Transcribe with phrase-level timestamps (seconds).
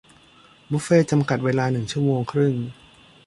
[0.69, 2.53] บุฟเฟ่ต์จำกัดเวลาหนึ่งชั่วโมงครึ่ง